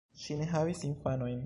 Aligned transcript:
Ŝi 0.21 0.37
ne 0.39 0.47
havis 0.55 0.83
infanojn. 0.91 1.39